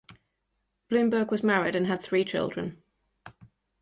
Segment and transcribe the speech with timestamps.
[0.89, 2.81] Blomberg was married and had three children.